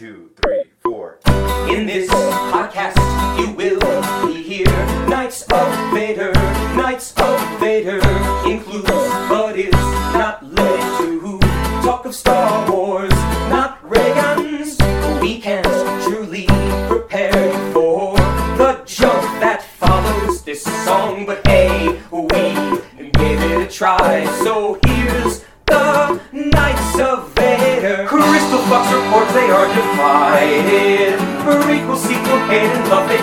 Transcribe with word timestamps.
two, 0.00 0.30
three, 0.40 0.62
four. 0.82 1.18
In 1.68 1.84
this 1.84 2.08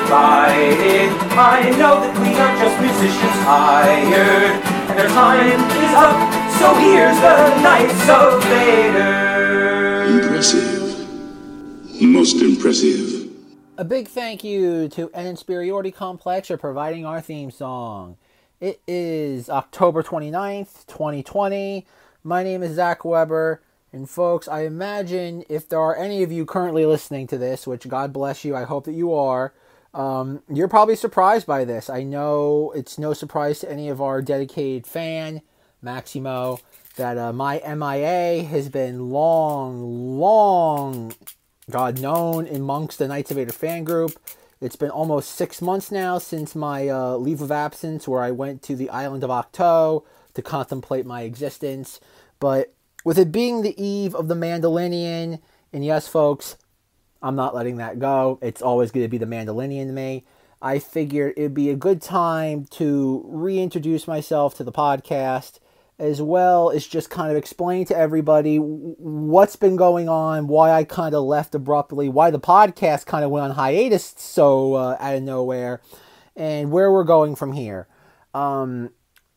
and 0.09 1.13
love 1.13 1.27
they 1.27 1.35
fight 1.35 1.66
I 1.66 1.70
know 1.71 1.99
that 1.99 2.16
we 2.21 2.34
are 2.35 2.55
just 2.57 2.79
musicians 2.81 3.39
tired, 3.43 4.63
and 4.89 4.99
their 4.99 5.09
time 5.09 5.59
is 5.83 5.93
up. 5.95 6.16
So 6.59 6.73
here's 6.75 7.20
the 7.20 7.61
Knights 7.61 8.09
of 8.09 8.43
Vader. 8.45 10.05
Impressive. 10.23 12.02
Most 12.02 12.41
impressive. 12.41 13.30
A 13.77 13.83
big 13.83 14.07
thank 14.07 14.43
you 14.43 14.88
to 14.89 15.11
An 15.13 15.27
Inferiority 15.27 15.91
Complex 15.91 16.47
for 16.47 16.58
providing 16.58 17.05
our 17.05 17.21
theme 17.21 17.52
song. 17.52 18.17
It 18.59 18.81
is 18.88 19.49
October 19.49 20.02
29th, 20.02 20.88
2020. 20.88 21.85
My 22.23 22.44
name 22.44 22.63
is 22.63 22.75
Zach 22.75 23.05
Weber. 23.05 23.61
And 23.94 24.09
folks, 24.09 24.47
I 24.47 24.61
imagine 24.61 25.44
if 25.47 25.69
there 25.69 25.80
are 25.80 25.95
any 25.95 26.23
of 26.23 26.31
you 26.31 26.45
currently 26.45 26.85
listening 26.85 27.27
to 27.27 27.38
this, 27.38 27.67
which 27.67 27.88
God 27.88 28.11
bless 28.11 28.44
you, 28.44 28.55
I 28.55 28.63
hope 28.63 28.85
that 28.85 28.94
you 28.94 29.13
are, 29.13 29.53
um, 29.94 30.44
you're 30.52 30.67
probably 30.67 30.95
surprised 30.95 31.48
by 31.48 31.66
this. 31.66 31.89
I 31.89 32.03
know 32.03 32.72
it's 32.75 32.98
no 32.98 33.14
surprise 33.14 33.59
to 33.59 33.72
any 33.72 33.89
of 33.89 34.02
our 34.02 34.22
dedicated 34.22 34.86
fan, 34.86 35.42
Maximo, 35.81 36.59
that 36.98 37.17
uh, 37.17 37.34
my 37.34 37.61
MIA 37.66 38.44
has 38.44 38.70
been 38.70 39.09
long, 39.09 40.20
long, 40.20 41.14
God 41.70 42.00
known 42.00 42.48
amongst 42.48 43.00
the 43.00 43.08
Knights 43.08 43.31
of 43.31 43.38
Vader 43.38 43.53
fan 43.53 43.84
group. 43.84 44.20
It's 44.59 44.76
been 44.76 44.89
almost 44.89 45.31
six 45.31 45.61
months 45.61 45.92
now 45.92 46.17
since 46.17 46.56
my 46.56 46.88
uh, 46.88 47.16
leave 47.16 47.42
of 47.42 47.52
absence, 47.52 48.08
where 48.08 48.22
I 48.22 48.31
went 48.31 48.64
to 48.64 48.76
the 48.76 48.89
island 48.89 49.23
of 49.23 49.30
Ahch-To 49.30 50.04
to 50.33 50.42
contemplate 50.42 51.06
my 51.06 51.22
existence. 51.22 52.00
But 52.39 52.73
with 53.04 53.20
it 53.20 53.31
being 53.31 53.61
the 53.61 53.81
eve 53.81 54.16
of 54.16 54.28
the 54.28 54.36
Mandalorian, 54.36 55.39
and 55.72 55.86
yes, 55.86 56.08
folks, 56.08 56.58
I'm 57.22 57.36
not 57.36 57.56
letting 57.56 57.78
that 57.78 58.00
go. 58.00 58.40
It's 58.42 58.62
always 58.62 58.92
going 58.92 59.06
to 59.06 59.10
be 59.10 59.18
the 59.18 59.26
Mandalorian 59.26 59.88
to 59.88 59.94
me. 59.94 60.26
I 60.62 60.80
figured 60.80 61.34
it'd 61.38 61.54
be 61.54 61.70
a 61.70 61.76
good 61.76 62.02
time 62.02 62.66
to 62.72 63.23
reintroduce 63.28 64.08
myself 64.08 64.56
to 64.56 64.64
the 64.64 64.72
podcast, 64.72 65.60
as 66.00 66.22
well 66.22 66.70
as 66.70 66.88
just 66.88 67.10
kind 67.10 67.30
of 67.32 67.38
explain 67.38 67.86
to 67.86 67.98
everybody 67.98 68.58
what's 68.58 69.56
been 69.56 69.76
going 69.76 70.10
on, 70.10 70.48
why 70.48 70.72
I 70.72 70.84
kind 70.84 71.14
of 71.14 71.23
left 71.23 71.54
abruptly, 71.54 72.10
why 72.10 72.32
the 72.32 72.40
podcast 72.40 73.06
kind 73.06 73.23
of 73.23 73.32
went 73.32 73.45
on 73.45 73.52
hiatus 73.52 74.16
so 74.18 74.73
uh, 74.73 74.98
out 75.00 75.16
of 75.16 75.23
nowhere, 75.23 75.82
and 76.36 76.72
where 76.72 76.92
we're 76.92 77.04
going 77.04 77.36
from 77.36 77.54
here. 77.54 77.88
Um, 78.34 78.92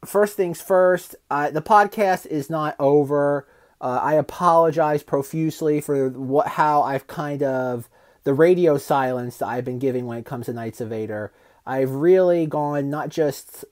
first 0.05 0.37
things 0.37 0.61
first, 0.61 1.17
uh, 1.31 1.51
the 1.51 1.63
podcast 1.63 2.27
is 2.27 2.49
not 2.49 2.77
over. 2.79 3.47
Uh, 3.81 3.99
I 4.03 4.15
apologize 4.15 5.03
profusely 5.03 5.81
for 5.81 6.11
what 6.11 6.49
how 6.49 6.83
I've 6.83 7.07
kind 7.07 7.43
of 7.43 7.89
the 8.25 8.35
radio 8.35 8.77
silence 8.77 9.39
that 9.39 9.47
I've 9.47 9.65
been 9.65 9.79
giving 9.79 10.07
when 10.07 10.19
it 10.19 10.27
comes 10.27 10.47
to 10.47 10.53
Knights 10.53 10.81
of 10.81 10.91
Vader. 10.91 11.33
I've 11.67 11.91
really 11.91 12.47
gone 12.47 12.91
not 12.91 13.09
just 13.09 13.65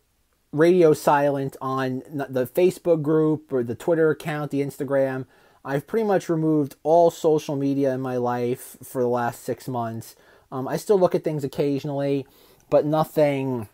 radio 0.52 0.94
silent 0.94 1.56
on 1.60 2.02
the 2.08 2.46
Facebook 2.46 3.02
group 3.02 3.52
or 3.52 3.62
the 3.62 3.74
Twitter 3.74 4.10
account, 4.10 4.50
the 4.50 4.62
Instagram. 4.62 5.26
I've 5.64 5.86
pretty 5.86 6.06
much 6.06 6.30
removed 6.30 6.76
all 6.82 7.10
social 7.10 7.56
media 7.56 7.92
in 7.92 8.00
my 8.00 8.16
life 8.16 8.78
for 8.82 9.02
the 9.02 9.08
last 9.08 9.42
six 9.42 9.68
months. 9.68 10.16
Um, 10.50 10.66
I 10.66 10.78
still 10.78 10.98
look 10.98 11.14
at 11.14 11.24
things 11.24 11.44
occasionally, 11.44 12.26
but 12.70 12.86
nothing 12.86 13.68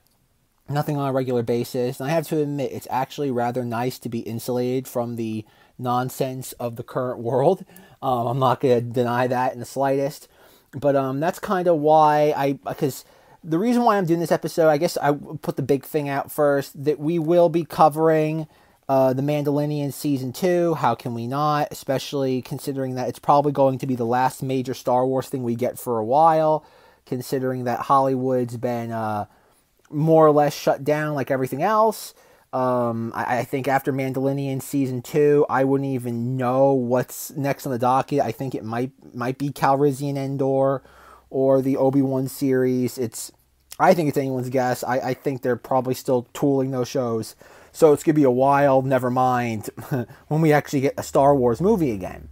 nothing 0.68 0.96
on 0.96 1.08
a 1.08 1.12
regular 1.12 1.42
basis. 1.42 2.00
And 2.00 2.08
I 2.08 2.12
have 2.12 2.26
to 2.28 2.40
admit, 2.40 2.72
it's 2.72 2.88
actually 2.90 3.30
rather 3.30 3.64
nice 3.64 3.98
to 4.00 4.08
be 4.08 4.20
insulated 4.20 4.88
from 4.88 5.16
the 5.16 5.44
nonsense 5.78 6.52
of 6.54 6.76
the 6.76 6.82
current 6.82 7.20
world. 7.20 7.64
Um, 8.02 8.26
I'm 8.26 8.38
not 8.38 8.60
going 8.60 8.76
to 8.76 8.80
deny 8.80 9.26
that 9.26 9.52
in 9.52 9.60
the 9.60 9.64
slightest. 9.64 10.28
But 10.72 10.96
um, 10.96 11.20
that's 11.20 11.38
kind 11.38 11.68
of 11.68 11.78
why 11.78 12.34
I, 12.36 12.52
because 12.52 13.04
the 13.42 13.58
reason 13.58 13.84
why 13.84 13.96
I'm 13.96 14.06
doing 14.06 14.20
this 14.20 14.32
episode, 14.32 14.68
I 14.68 14.78
guess 14.78 14.96
I 14.96 15.12
put 15.12 15.56
the 15.56 15.62
big 15.62 15.84
thing 15.84 16.08
out 16.08 16.32
first 16.32 16.84
that 16.84 16.98
we 16.98 17.18
will 17.18 17.48
be 17.48 17.64
covering 17.64 18.48
uh, 18.88 19.12
the 19.12 19.22
Mandalorian 19.22 19.92
season 19.92 20.32
two. 20.32 20.74
How 20.74 20.94
can 20.94 21.14
we 21.14 21.26
not? 21.26 21.68
Especially 21.70 22.42
considering 22.42 22.96
that 22.96 23.08
it's 23.08 23.18
probably 23.18 23.52
going 23.52 23.78
to 23.78 23.86
be 23.86 23.94
the 23.94 24.04
last 24.04 24.42
major 24.42 24.74
Star 24.74 25.06
Wars 25.06 25.28
thing 25.28 25.44
we 25.44 25.54
get 25.54 25.78
for 25.78 25.98
a 25.98 26.04
while. 26.04 26.64
Considering 27.06 27.64
that 27.64 27.80
Hollywood's 27.80 28.56
been 28.56 28.90
uh, 28.90 29.26
more 29.90 30.26
or 30.26 30.32
less 30.32 30.54
shut 30.54 30.84
down 30.84 31.14
like 31.14 31.30
everything 31.30 31.62
else. 31.62 32.14
Um, 32.54 33.10
I, 33.16 33.38
I, 33.38 33.44
think 33.44 33.66
after 33.66 33.92
Mandalorian 33.92 34.62
season 34.62 35.02
two, 35.02 35.44
I 35.50 35.64
wouldn't 35.64 35.90
even 35.90 36.36
know 36.36 36.72
what's 36.72 37.32
next 37.32 37.66
on 37.66 37.72
the 37.72 37.80
docket. 37.80 38.20
I 38.20 38.30
think 38.30 38.54
it 38.54 38.62
might 38.62 38.92
might 39.12 39.38
be 39.38 39.50
Cassian 39.50 40.16
Andor 40.16 40.80
or 41.30 41.60
the 41.60 41.76
Obi 41.76 42.00
Wan 42.00 42.28
series. 42.28 42.96
It's 42.96 43.32
I 43.80 43.92
think 43.92 44.08
it's 44.08 44.16
anyone's 44.16 44.50
guess. 44.50 44.84
I, 44.84 44.98
I 45.00 45.14
think 45.14 45.42
they're 45.42 45.56
probably 45.56 45.94
still 45.94 46.28
tooling 46.32 46.70
those 46.70 46.86
shows, 46.86 47.34
so 47.72 47.92
it's 47.92 48.04
gonna 48.04 48.14
be 48.14 48.22
a 48.22 48.30
while. 48.30 48.82
Never 48.82 49.10
mind 49.10 49.68
when 50.28 50.40
we 50.40 50.52
actually 50.52 50.82
get 50.82 50.94
a 50.96 51.02
Star 51.02 51.34
Wars 51.34 51.60
movie 51.60 51.90
again. 51.90 52.28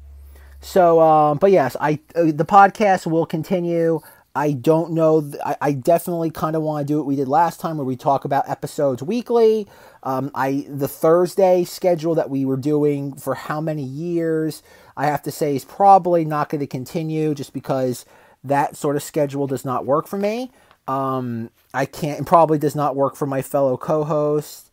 So, 0.60 1.00
um, 1.00 1.38
but 1.38 1.50
yes, 1.50 1.76
I 1.80 1.98
uh, 2.14 2.26
the 2.26 2.46
podcast 2.48 3.10
will 3.10 3.26
continue. 3.26 3.98
I 4.34 4.52
don't 4.52 4.92
know. 4.92 5.30
I, 5.44 5.56
I 5.60 5.72
definitely 5.72 6.30
kind 6.30 6.56
of 6.56 6.62
want 6.62 6.86
to 6.86 6.90
do 6.90 6.96
what 6.98 7.06
we 7.06 7.16
did 7.16 7.28
last 7.28 7.60
time, 7.60 7.76
where 7.76 7.84
we 7.84 7.96
talk 7.96 8.24
about 8.24 8.48
episodes 8.48 9.02
weekly. 9.02 9.66
Um, 10.02 10.30
I 10.34 10.66
the 10.68 10.88
Thursday 10.88 11.64
schedule 11.64 12.14
that 12.14 12.30
we 12.30 12.44
were 12.44 12.56
doing 12.56 13.14
for 13.14 13.34
how 13.34 13.60
many 13.60 13.82
years, 13.82 14.62
I 14.96 15.06
have 15.06 15.22
to 15.24 15.30
say, 15.30 15.54
is 15.54 15.66
probably 15.66 16.24
not 16.24 16.48
going 16.48 16.60
to 16.60 16.66
continue, 16.66 17.34
just 17.34 17.52
because 17.52 18.06
that 18.42 18.74
sort 18.76 18.96
of 18.96 19.02
schedule 19.02 19.46
does 19.46 19.64
not 19.64 19.84
work 19.84 20.06
for 20.06 20.16
me. 20.16 20.50
Um, 20.88 21.50
I 21.74 21.84
can't, 21.86 22.26
probably 22.26 22.58
does 22.58 22.74
not 22.74 22.96
work 22.96 23.16
for 23.16 23.26
my 23.26 23.42
fellow 23.42 23.76
co-hosts. 23.76 24.70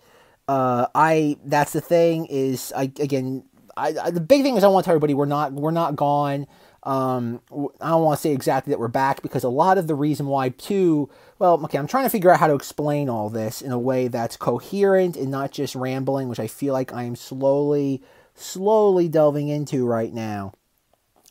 Uh, 0.48 0.88
I 0.96 1.38
that's 1.44 1.74
the 1.74 1.82
thing 1.82 2.28
is, 2.28 2.72
I 2.76 2.92
again, 3.00 3.44
I, 3.76 3.94
I 4.02 4.12
the 4.12 4.22
big 4.22 4.42
thing 4.42 4.56
is 4.56 4.64
I 4.64 4.68
want 4.68 4.86
to 4.86 4.88
tell 4.88 4.94
everybody 4.94 5.14
we're 5.14 5.26
not 5.26 5.52
we're 5.52 5.72
not 5.72 5.98
gone. 5.98 6.48
Um, 6.84 7.42
I 7.82 7.90
don't 7.90 8.04
want 8.04 8.18
to 8.18 8.22
say 8.22 8.32
exactly 8.32 8.72
that 8.72 8.80
we're 8.80 8.88
back 8.88 9.22
because 9.22 9.44
a 9.44 9.50
lot 9.50 9.78
of 9.78 9.88
the 9.88 9.96
reason 9.96 10.28
why, 10.28 10.50
too, 10.50 11.10
well, 11.38 11.62
okay, 11.66 11.78
I'm 11.78 11.88
trying 11.88 12.06
to 12.06 12.10
figure 12.10 12.32
out 12.32 12.40
how 12.40 12.48
to 12.48 12.56
explain 12.56 13.10
all 13.10 13.30
this 13.30 13.62
in 13.62 13.72
a 13.72 13.80
way 13.80 14.08
that's 14.08 14.38
coherent 14.38 15.18
and 15.18 15.30
not 15.30 15.52
just 15.52 15.76
rambling, 15.76 16.30
which 16.30 16.40
I 16.40 16.48
feel 16.48 16.74
like 16.74 16.94
I 16.94 17.04
am 17.04 17.18
slowly, 17.18 18.02
slowly 18.34 19.10
delving 19.10 19.50
into 19.50 19.86
right 19.86 20.14
now. 20.14 20.54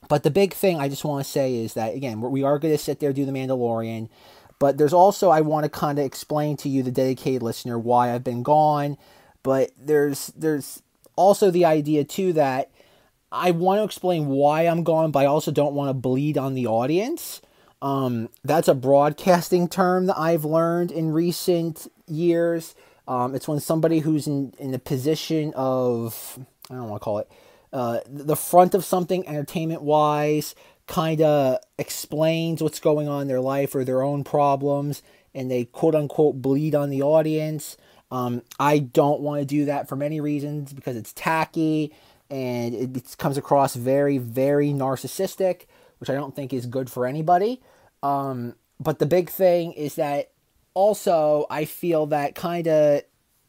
But 0.09 0.23
the 0.23 0.31
big 0.31 0.53
thing 0.55 0.79
I 0.79 0.89
just 0.89 1.05
want 1.05 1.25
to 1.25 1.31
say 1.31 1.57
is 1.57 1.75
that, 1.75 1.95
again, 1.95 2.21
we 2.21 2.43
are 2.43 2.59
going 2.59 2.75
to 2.75 2.79
sit 2.79 3.01
there 3.01 3.13
do 3.13 3.25
The 3.25 3.33
Mandalorian, 3.33 4.09
but 4.59 4.77
there's 4.77 4.93
also, 4.93 5.31
I 5.31 5.41
want 5.41 5.65
to 5.65 5.71
kind 5.71 5.99
of 5.99 6.05
explain 6.05 6.57
to 6.59 6.69
you, 6.69 6.83
the 6.83 6.91
dedicated 6.91 7.43
listener, 7.43 7.79
why 7.79 8.15
I've 8.15 8.25
been 8.25 8.43
gone. 8.43 8.99
But 9.43 9.71
there's, 9.79 10.29
there's 10.29 10.83
also 11.17 11.51
the 11.51 11.65
idea, 11.65 12.05
too, 12.05 12.33
that 12.35 12.71
I 13.31 13.51
want 13.51 13.79
to 13.79 13.85
explain 13.85 14.27
why 14.27 14.63
I'm 14.63 14.85
gone, 14.85 15.11
but 15.11 15.21
I 15.21 15.27
also 15.27 15.51
don't 15.51 15.75
want 15.75 15.91
to 15.91 15.95
bleed 15.95 16.39
on 16.39 16.55
the 16.55 16.67
audience. 16.67 17.43
Um, 17.83 18.29
that's 18.43 18.69
a 18.69 18.75
broadcasting 18.75 19.69
term 19.69 20.07
that 20.07 20.19
I've 20.19 20.45
learned 20.45 20.91
in 20.91 21.13
recent 21.13 21.91
years. 22.07 22.75
Um, 23.07 23.35
it's 23.35 23.47
when 23.47 23.61
somebody 23.61 24.01
who's 24.01 24.27
in, 24.27 24.55
in 24.59 24.73
the 24.73 24.79
position 24.79 25.53
of, 25.55 26.39
I 26.71 26.75
don't 26.75 26.89
want 26.89 27.01
to 27.01 27.05
call 27.05 27.19
it, 27.19 27.31
uh, 27.73 28.01
the 28.07 28.37
front 28.37 28.75
of 28.75 28.85
something 28.85 29.29
entertainment 29.29 29.83
wise 29.83 30.55
kind 30.87 31.21
of 31.21 31.59
explains 31.79 32.63
what's 32.63 32.81
going 32.81 33.09
on 33.09 33.23
in 33.23 33.29
their 33.29 33.43
life 33.43 33.75
or 33.75 33.85
their 33.85 34.03
own 34.03 34.25
problems 34.25 35.03
and 35.35 35.51
they 35.51 35.67
quote 35.67 35.95
unquote 35.95 36.41
bleed 36.41 36.75
on 36.75 36.91
the 36.91 37.03
audience. 37.03 37.77
Um, 38.11 38.43
I 38.59 38.79
don't 38.79 39.21
want 39.21 39.41
to 39.41 39.45
do 39.45 39.67
that 39.67 39.87
for 39.87 39.97
many 39.97 40.19
reasons 40.21 40.73
because 40.73 40.97
it's 40.97 41.13
tacky 41.13 41.93
and 42.31 42.75
it 42.75 43.17
comes 43.19 43.39
across 43.39 43.75
very, 43.75 44.19
very 44.19 44.69
narcissistic, 44.69 45.67
which 45.99 46.11
I 46.11 46.15
don't 46.15 46.35
think 46.35 46.53
is 46.53 46.67
good 46.67 46.91
for 46.91 47.07
anybody. 47.07 47.63
Um, 48.03 48.55
but 48.79 48.99
the 48.99 49.07
big 49.07 49.31
thing 49.31 49.73
is 49.73 49.97
that 49.97 50.31
also 50.75 51.47
I 51.51 51.65
feel 51.65 52.07
that 52.07 52.35
kind 52.35 52.69
of 52.69 53.03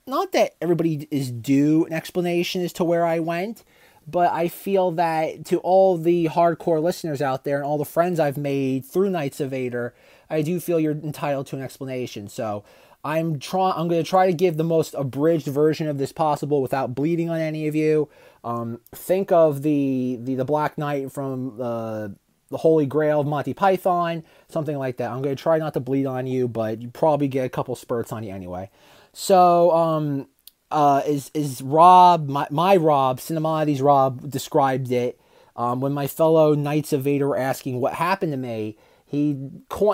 not 0.07 0.31
that 0.31 0.55
everybody 0.59 1.07
is 1.11 1.29
due 1.29 1.85
an 1.85 1.93
explanation 1.93 2.63
as 2.63 2.73
to 2.73 2.83
where 2.83 3.05
I 3.05 3.19
went, 3.19 3.63
but 4.07 4.31
I 4.31 4.47
feel 4.47 4.91
that 4.91 5.45
to 5.45 5.59
all 5.59 5.97
the 5.97 6.25
hardcore 6.25 6.81
listeners 6.81 7.21
out 7.21 7.43
there 7.43 7.57
and 7.57 7.65
all 7.65 7.77
the 7.77 7.85
friends 7.85 8.19
I've 8.19 8.37
made 8.37 8.85
through 8.85 9.11
Knights 9.11 9.39
of 9.39 9.51
Vader, 9.51 9.93
I 10.29 10.41
do 10.41 10.59
feel 10.59 10.79
you're 10.79 10.93
entitled 10.93 11.47
to 11.47 11.55
an 11.55 11.61
explanation. 11.61 12.27
So 12.27 12.63
I'm 13.03 13.39
trying. 13.39 13.73
I'm 13.77 13.87
going 13.87 14.03
to 14.03 14.09
try 14.09 14.27
to 14.27 14.33
give 14.33 14.57
the 14.57 14.63
most 14.63 14.93
abridged 14.93 15.47
version 15.47 15.87
of 15.87 15.97
this 15.97 16.11
possible 16.11 16.61
without 16.61 16.93
bleeding 16.95 17.29
on 17.29 17.39
any 17.39 17.67
of 17.67 17.75
you. 17.75 18.09
Um, 18.43 18.81
think 18.93 19.31
of 19.31 19.61
the, 19.61 20.19
the 20.21 20.35
the 20.35 20.45
Black 20.45 20.77
Knight 20.77 21.11
from 21.11 21.59
uh, 21.61 22.09
the 22.49 22.57
Holy 22.57 22.85
Grail 22.85 23.21
of 23.21 23.27
Monty 23.27 23.53
Python, 23.53 24.23
something 24.49 24.77
like 24.77 24.97
that. 24.97 25.11
I'm 25.11 25.21
going 25.21 25.35
to 25.35 25.41
try 25.41 25.57
not 25.59 25.73
to 25.75 25.79
bleed 25.79 26.05
on 26.05 26.27
you, 26.27 26.47
but 26.47 26.81
you 26.81 26.89
probably 26.89 27.27
get 27.27 27.45
a 27.45 27.49
couple 27.49 27.75
spurts 27.75 28.11
on 28.11 28.23
you 28.23 28.33
anyway. 28.33 28.69
So, 29.13 29.71
um, 29.71 30.27
uh, 30.71 31.01
is 31.07 31.31
is 31.33 31.61
Rob 31.61 32.27
my, 32.27 32.47
my 32.51 32.75
Rob 32.75 33.19
Cinemodities 33.19 33.81
Rob 33.81 34.29
described 34.29 34.91
it 34.91 35.19
um, 35.55 35.81
when 35.81 35.93
my 35.93 36.07
fellow 36.07 36.53
Knights 36.53 36.93
of 36.93 37.03
Vader 37.03 37.27
were 37.27 37.37
asking 37.37 37.79
what 37.79 37.93
happened 37.93 38.33
to 38.33 38.37
me. 38.37 38.77
He 39.09 39.35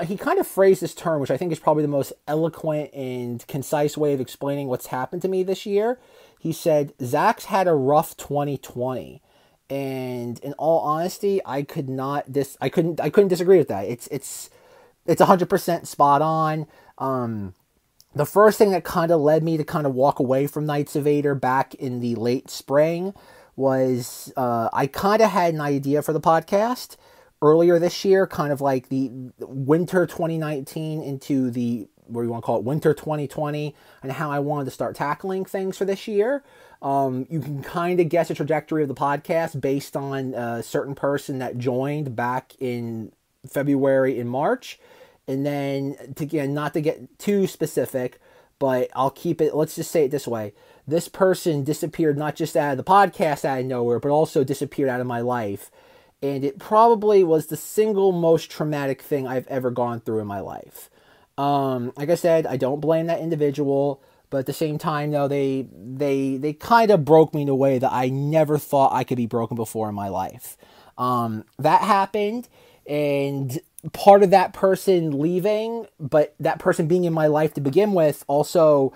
he 0.05 0.17
kind 0.17 0.39
of 0.39 0.45
phrased 0.45 0.81
this 0.81 0.93
term, 0.93 1.21
which 1.21 1.31
I 1.31 1.37
think 1.37 1.53
is 1.53 1.59
probably 1.59 1.83
the 1.83 1.87
most 1.87 2.11
eloquent 2.27 2.93
and 2.93 3.47
concise 3.47 3.97
way 3.97 4.13
of 4.13 4.19
explaining 4.19 4.67
what's 4.67 4.87
happened 4.87 5.21
to 5.21 5.29
me 5.29 5.41
this 5.41 5.65
year. 5.65 5.99
He 6.37 6.51
said, 6.51 6.93
"Zach's 7.01 7.45
had 7.45 7.67
a 7.67 7.73
rough 7.73 8.17
2020." 8.17 9.21
and 9.69 10.37
in 10.39 10.53
all 10.53 10.81
honesty 10.81 11.41
i 11.43 11.63
could 11.63 11.89
not 11.89 12.31
dis 12.31 12.55
i 12.61 12.69
couldn't 12.69 12.99
i 13.01 13.09
couldn't 13.09 13.29
disagree 13.29 13.57
with 13.57 13.67
that 13.67 13.85
it's 13.85 14.07
it's 14.11 14.49
it's 15.07 15.21
100% 15.21 15.87
spot 15.87 16.21
on 16.21 16.67
um 16.99 17.53
the 18.13 18.25
first 18.25 18.57
thing 18.57 18.71
that 18.71 18.83
kind 18.83 19.11
of 19.11 19.19
led 19.19 19.43
me 19.43 19.57
to 19.57 19.63
kind 19.63 19.87
of 19.87 19.93
walk 19.95 20.19
away 20.19 20.45
from 20.47 20.65
knights 20.65 20.95
of 20.95 21.05
vader 21.05 21.33
back 21.33 21.73
in 21.75 21.99
the 21.99 22.13
late 22.15 22.49
spring 22.49 23.13
was 23.55 24.31
uh, 24.37 24.69
i 24.71 24.85
kind 24.85 25.21
of 25.21 25.31
had 25.31 25.53
an 25.53 25.61
idea 25.61 26.01
for 26.03 26.13
the 26.13 26.21
podcast 26.21 26.95
earlier 27.41 27.79
this 27.79 28.05
year 28.05 28.25
kind 28.27 28.51
of 28.51 28.61
like 28.61 28.89
the 28.89 29.09
winter 29.39 30.05
2019 30.05 31.01
into 31.01 31.51
the 31.51 31.87
what 32.07 32.21
do 32.21 32.27
you 32.27 32.31
want 32.31 32.43
to 32.43 32.45
call 32.45 32.57
it 32.57 32.63
winter 32.63 32.93
2020 32.93 33.75
and 34.03 34.11
how 34.11 34.31
i 34.31 34.39
wanted 34.39 34.65
to 34.65 34.71
start 34.71 34.95
tackling 34.95 35.43
things 35.43 35.77
for 35.77 35.85
this 35.85 36.07
year 36.07 36.43
um, 36.81 37.25
you 37.31 37.39
can 37.39 37.63
kind 37.63 37.99
of 37.99 38.09
guess 38.09 38.27
the 38.27 38.35
trajectory 38.35 38.83
of 38.83 38.87
the 38.87 38.95
podcast 38.95 39.59
based 39.59 39.97
on 39.97 40.35
a 40.35 40.61
certain 40.61 40.93
person 40.93 41.39
that 41.39 41.57
joined 41.57 42.15
back 42.15 42.53
in 42.59 43.11
February 43.49 44.19
and 44.19 44.29
March. 44.29 44.79
And 45.27 45.43
then, 45.43 45.95
to, 46.15 46.23
again, 46.23 46.53
not 46.53 46.73
to 46.75 46.81
get 46.81 47.17
too 47.17 47.47
specific, 47.47 48.19
but 48.59 48.89
I'll 48.93 49.09
keep 49.09 49.41
it, 49.41 49.55
let's 49.55 49.75
just 49.75 49.89
say 49.89 50.05
it 50.05 50.11
this 50.11 50.27
way. 50.27 50.53
This 50.87 51.07
person 51.07 51.63
disappeared 51.63 52.17
not 52.17 52.35
just 52.35 52.55
out 52.55 52.71
of 52.71 52.77
the 52.77 52.83
podcast 52.83 53.43
out 53.43 53.59
of 53.59 53.65
nowhere, 53.65 53.99
but 53.99 54.09
also 54.09 54.43
disappeared 54.43 54.89
out 54.89 55.01
of 55.01 55.07
my 55.07 55.21
life. 55.21 55.71
And 56.21 56.43
it 56.43 56.59
probably 56.59 57.23
was 57.23 57.47
the 57.47 57.57
single 57.57 58.11
most 58.11 58.49
traumatic 58.49 59.01
thing 59.01 59.27
I've 59.27 59.47
ever 59.47 59.69
gone 59.69 59.99
through 59.99 60.19
in 60.19 60.27
my 60.27 60.39
life. 60.39 60.89
Um, 61.37 61.91
like 61.97 62.09
I 62.09 62.15
said, 62.15 62.47
I 62.47 62.57
don't 62.57 62.79
blame 62.79 63.07
that 63.07 63.19
individual. 63.19 64.01
But 64.29 64.39
at 64.39 64.45
the 64.47 64.53
same 64.53 64.77
time, 64.77 65.11
though, 65.11 65.27
they 65.27 65.67
they 65.71 66.37
they 66.37 66.53
kind 66.53 66.91
of 66.91 67.05
broke 67.05 67.33
me 67.33 67.43
in 67.43 67.49
a 67.49 67.55
way 67.55 67.77
that 67.77 67.91
I 67.93 68.09
never 68.09 68.57
thought 68.57 68.91
I 68.91 69.03
could 69.03 69.17
be 69.17 69.27
broken 69.27 69.55
before 69.55 69.87
in 69.87 69.95
my 69.95 70.09
life. 70.09 70.57
Um, 70.97 71.45
that 71.59 71.81
happened, 71.81 72.49
and 72.87 73.59
part 73.93 74.23
of 74.23 74.31
that 74.31 74.53
person 74.53 75.19
leaving, 75.19 75.85
but 75.99 76.33
that 76.39 76.59
person 76.59 76.87
being 76.87 77.03
in 77.03 77.13
my 77.13 77.27
life 77.27 77.53
to 77.53 77.61
begin 77.61 77.93
with, 77.93 78.25
also 78.27 78.93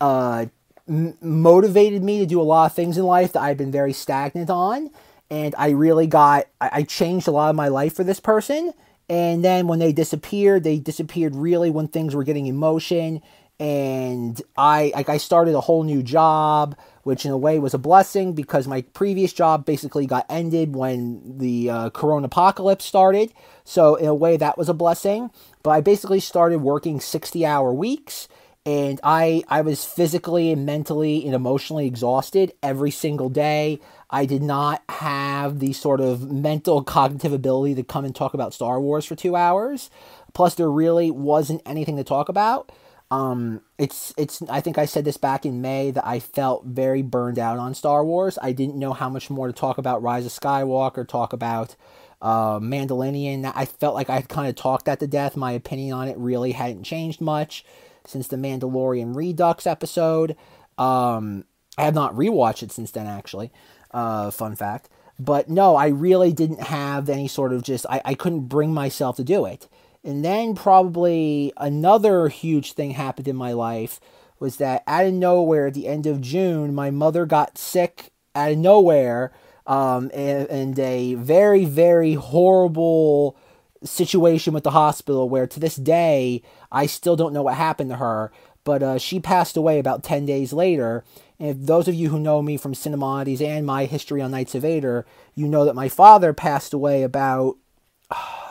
uh, 0.00 0.46
motivated 0.86 2.02
me 2.02 2.18
to 2.18 2.26
do 2.26 2.40
a 2.40 2.42
lot 2.42 2.66
of 2.66 2.74
things 2.74 2.98
in 2.98 3.04
life 3.04 3.32
that 3.32 3.42
I've 3.42 3.56
been 3.56 3.72
very 3.72 3.92
stagnant 3.92 4.50
on. 4.50 4.90
And 5.34 5.54
I 5.56 5.70
really 5.70 6.06
got, 6.06 6.46
I, 6.60 6.68
I 6.72 6.82
changed 6.82 7.28
a 7.28 7.30
lot 7.30 7.50
of 7.50 7.56
my 7.56 7.68
life 7.68 7.94
for 7.96 8.04
this 8.04 8.20
person. 8.20 8.72
And 9.08 9.44
then 9.44 9.66
when 9.66 9.80
they 9.80 9.92
disappeared, 9.92 10.64
they 10.64 10.78
disappeared 10.78 11.34
really 11.34 11.70
when 11.70 11.88
things 11.88 12.14
were 12.14 12.24
getting 12.24 12.46
in 12.46 12.56
motion 12.56 13.20
and 13.60 14.40
I 14.56 14.92
like 14.94 15.08
I 15.08 15.18
started 15.18 15.54
a 15.54 15.60
whole 15.60 15.84
new 15.84 16.02
job, 16.02 16.76
which 17.04 17.24
in 17.24 17.30
a 17.30 17.38
way 17.38 17.58
was 17.58 17.74
a 17.74 17.78
blessing 17.78 18.32
because 18.32 18.66
my 18.66 18.82
previous 18.82 19.32
job 19.32 19.64
basically 19.64 20.06
got 20.06 20.26
ended 20.28 20.74
when 20.74 21.38
the 21.38 21.70
uh, 21.70 21.90
Corona 21.90 22.26
apocalypse 22.26 22.84
started. 22.84 23.32
So 23.64 23.94
in 23.94 24.06
a 24.06 24.14
way 24.14 24.36
that 24.36 24.58
was 24.58 24.68
a 24.68 24.74
blessing. 24.74 25.30
But 25.62 25.70
I 25.70 25.80
basically 25.80 26.20
started 26.20 26.58
working 26.58 26.98
sixty 27.00 27.46
hour 27.46 27.72
weeks, 27.72 28.26
and 28.66 28.98
I 29.04 29.44
I 29.48 29.60
was 29.60 29.84
physically 29.84 30.50
and 30.50 30.66
mentally 30.66 31.24
and 31.24 31.34
emotionally 31.34 31.86
exhausted 31.86 32.52
every 32.62 32.90
single 32.90 33.28
day. 33.28 33.78
I 34.14 34.26
did 34.26 34.44
not 34.44 34.84
have 34.88 35.58
the 35.58 35.72
sort 35.72 36.00
of 36.00 36.30
mental 36.30 36.84
cognitive 36.84 37.32
ability 37.32 37.74
to 37.74 37.82
come 37.82 38.04
and 38.04 38.14
talk 38.14 38.32
about 38.32 38.54
Star 38.54 38.80
Wars 38.80 39.04
for 39.04 39.16
two 39.16 39.34
hours. 39.34 39.90
Plus, 40.34 40.54
there 40.54 40.70
really 40.70 41.10
wasn't 41.10 41.62
anything 41.66 41.96
to 41.96 42.04
talk 42.04 42.28
about. 42.28 42.70
Um, 43.10 43.62
it's 43.76 44.14
it's. 44.16 44.40
I 44.48 44.60
think 44.60 44.78
I 44.78 44.84
said 44.84 45.04
this 45.04 45.16
back 45.16 45.44
in 45.44 45.60
May 45.60 45.90
that 45.90 46.06
I 46.06 46.20
felt 46.20 46.64
very 46.64 47.02
burned 47.02 47.40
out 47.40 47.58
on 47.58 47.74
Star 47.74 48.04
Wars. 48.04 48.38
I 48.40 48.52
didn't 48.52 48.76
know 48.76 48.92
how 48.92 49.08
much 49.08 49.30
more 49.30 49.48
to 49.48 49.52
talk 49.52 49.78
about 49.78 50.00
Rise 50.00 50.24
of 50.24 50.32
Skywalker, 50.32 51.06
talk 51.06 51.32
about 51.32 51.74
uh, 52.22 52.60
Mandalorian. 52.60 53.50
I 53.52 53.64
felt 53.64 53.96
like 53.96 54.08
I 54.08 54.14
had 54.14 54.28
kind 54.28 54.48
of 54.48 54.54
talked 54.54 54.84
that 54.84 55.00
to 55.00 55.08
death. 55.08 55.36
My 55.36 55.50
opinion 55.50 55.92
on 55.92 56.06
it 56.06 56.16
really 56.18 56.52
hadn't 56.52 56.84
changed 56.84 57.20
much 57.20 57.64
since 58.06 58.28
the 58.28 58.36
Mandalorian 58.36 59.16
Redux 59.16 59.66
episode. 59.66 60.36
Um, 60.78 61.46
I 61.76 61.82
have 61.82 61.94
not 61.94 62.14
rewatched 62.14 62.62
it 62.62 62.70
since 62.70 62.92
then, 62.92 63.08
actually. 63.08 63.50
Uh, 63.94 64.30
fun 64.30 64.56
fact. 64.56 64.90
But 65.18 65.48
no, 65.48 65.76
I 65.76 65.86
really 65.86 66.32
didn't 66.32 66.62
have 66.62 67.08
any 67.08 67.28
sort 67.28 67.52
of 67.52 67.62
just, 67.62 67.86
I, 67.88 68.02
I 68.04 68.14
couldn't 68.14 68.48
bring 68.48 68.74
myself 68.74 69.16
to 69.16 69.24
do 69.24 69.46
it. 69.46 69.68
And 70.02 70.24
then 70.24 70.54
probably 70.54 71.52
another 71.56 72.28
huge 72.28 72.72
thing 72.72 72.90
happened 72.90 73.28
in 73.28 73.36
my 73.36 73.52
life 73.52 74.00
was 74.40 74.56
that 74.56 74.82
out 74.86 75.06
of 75.06 75.14
nowhere 75.14 75.68
at 75.68 75.74
the 75.74 75.86
end 75.86 76.06
of 76.06 76.20
June, 76.20 76.74
my 76.74 76.90
mother 76.90 77.24
got 77.24 77.56
sick 77.56 78.10
out 78.34 78.50
of 78.50 78.58
nowhere 78.58 79.32
um, 79.66 80.10
and, 80.12 80.48
and 80.48 80.78
a 80.78 81.14
very, 81.14 81.64
very 81.64 82.14
horrible 82.14 83.36
situation 83.84 84.52
with 84.52 84.64
the 84.64 84.70
hospital 84.72 85.28
where 85.28 85.46
to 85.46 85.60
this 85.60 85.76
day 85.76 86.42
I 86.72 86.86
still 86.86 87.16
don't 87.16 87.32
know 87.32 87.42
what 87.42 87.54
happened 87.54 87.90
to 87.90 87.96
her. 87.96 88.32
But 88.64 88.82
uh, 88.82 88.98
she 88.98 89.20
passed 89.20 89.56
away 89.56 89.78
about 89.78 90.02
10 90.02 90.26
days 90.26 90.52
later. 90.52 91.04
And 91.38 91.50
if 91.50 91.66
those 91.66 91.86
of 91.86 91.94
you 91.94 92.08
who 92.08 92.18
know 92.18 92.42
me 92.42 92.56
from 92.56 92.74
Cinemodities 92.74 93.40
and 93.40 93.66
my 93.66 93.84
history 93.84 94.20
on 94.22 94.30
Knights 94.30 94.54
of 94.54 94.62
Vader, 94.62 95.04
you 95.34 95.46
know 95.46 95.64
that 95.64 95.74
my 95.74 95.88
father 95.88 96.32
passed 96.32 96.72
away 96.72 97.02
about 97.02 97.56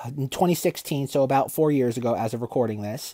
in 0.05 0.29
2016, 0.29 1.07
so 1.07 1.23
about 1.23 1.51
four 1.51 1.71
years 1.71 1.97
ago 1.97 2.15
as 2.15 2.33
of 2.33 2.41
recording 2.41 2.81
this. 2.81 3.13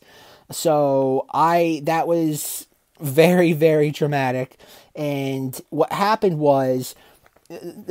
So 0.52 1.26
I 1.32 1.82
that 1.86 2.08
was 2.08 2.68
very 3.00 3.54
very 3.54 3.92
traumatic, 3.92 4.58
and 4.96 5.60
what 5.70 5.92
happened 5.92 6.40
was. 6.40 6.96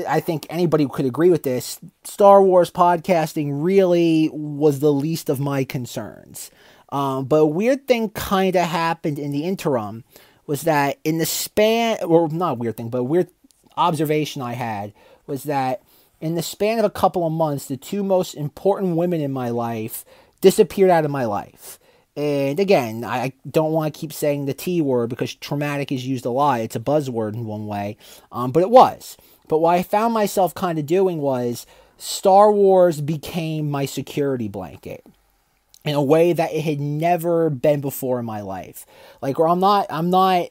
I 0.07 0.21
think 0.21 0.47
anybody 0.49 0.87
could 0.87 1.05
agree 1.05 1.31
with 1.31 1.43
this. 1.43 1.81
Star 2.05 2.41
Wars 2.41 2.71
podcasting 2.71 3.65
really 3.65 4.31
was 4.33 4.79
the 4.79 4.93
least 4.93 5.29
of 5.29 5.41
my 5.41 5.65
concerns. 5.65 6.53
Um, 6.90 7.26
but 7.26 7.37
a 7.37 7.47
weird 7.47 7.87
thing 7.87 8.11
kind 8.11 8.57
of 8.57 8.66
happened 8.66 9.18
in 9.18 9.30
the 9.30 9.45
interim 9.45 10.04
was 10.47 10.62
that 10.62 10.99
in 11.04 11.18
the 11.18 11.26
span, 11.26 11.99
or 12.02 12.28
not 12.28 12.52
a 12.52 12.54
weird 12.54 12.76
thing, 12.76 12.88
but 12.88 12.99
a 12.99 13.04
weird 13.04 13.28
observation 13.76 14.42
I 14.42 14.54
had 14.54 14.92
was 15.26 15.45
that 15.45 15.83
in 16.21 16.35
the 16.35 16.42
span 16.42 16.78
of 16.78 16.85
a 16.85 16.90
couple 16.90 17.26
of 17.26 17.33
months, 17.33 17.66
the 17.66 17.76
two 17.76 18.02
most 18.02 18.35
important 18.35 18.97
women 18.97 19.21
in 19.21 19.33
my 19.33 19.50
life 19.50 20.04
disappeared 20.40 20.90
out 20.90 21.04
of 21.04 21.11
my 21.11 21.26
life. 21.26 21.78
And 22.16 22.59
again, 22.59 23.04
I 23.04 23.33
don't 23.49 23.73
want 23.73 23.95
to 23.95 24.00
keep 24.00 24.12
saying 24.12 24.47
the 24.47 24.54
T 24.54 24.80
word 24.80 25.11
because 25.11 25.35
traumatic 25.35 25.92
is 25.92 26.07
used 26.07 26.26
a 26.26 26.30
lot. 26.30 26.61
It's 26.61 26.75
a 26.75 26.80
buzzword 26.80 27.35
in 27.35 27.45
one 27.45 27.66
way, 27.66 27.97
um, 28.33 28.50
but 28.50 28.62
it 28.62 28.71
was. 28.71 29.16
But 29.47 29.59
what 29.59 29.76
I 29.76 29.83
found 29.83 30.14
myself 30.14 30.54
kind 30.54 30.78
of 30.78 30.87
doing 30.87 31.18
was 31.18 31.64
Star 31.97 32.50
Wars 32.50 33.00
became 33.00 33.71
my 33.71 33.87
security 33.87 34.49
blanket 34.49 35.04
in 35.85 35.95
a 35.95 36.03
way 36.03 36.33
that 36.33 36.53
it 36.53 36.63
had 36.63 36.81
never 36.81 37.51
been 37.51 37.81
before 37.81 38.19
in 38.19 38.25
my 38.27 38.41
life. 38.41 38.85
Like, 39.23 39.39
where 39.39 39.49
I'm 39.49 39.61
not, 39.61 39.87
I'm 39.91 40.11
not 40.11 40.49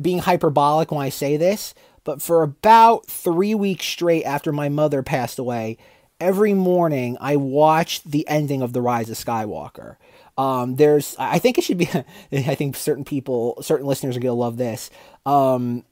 being 0.00 0.18
hyperbolic 0.18 0.90
when 0.90 1.00
I 1.00 1.08
say 1.08 1.36
this, 1.36 1.74
but 2.02 2.20
for 2.20 2.42
about 2.42 3.06
three 3.06 3.54
weeks 3.54 3.86
straight 3.86 4.24
after 4.24 4.52
my 4.52 4.68
mother 4.68 5.02
passed 5.02 5.38
away, 5.38 5.78
every 6.20 6.54
morning 6.54 7.16
I 7.20 7.36
watched 7.36 8.10
the 8.10 8.26
ending 8.28 8.62
of 8.62 8.72
The 8.72 8.82
Rise 8.82 9.08
of 9.10 9.16
Skywalker. 9.16 9.96
Um, 10.36 10.76
there's, 10.76 11.14
I 11.18 11.38
think 11.38 11.58
it 11.58 11.64
should 11.64 11.78
be, 11.78 11.88
I 12.32 12.54
think 12.54 12.76
certain 12.76 13.04
people, 13.04 13.58
certain 13.62 13.86
listeners 13.86 14.16
are 14.16 14.20
going 14.20 14.34
to 14.34 14.40
love 14.40 14.56
this. 14.56 14.90
Um, 15.24 15.84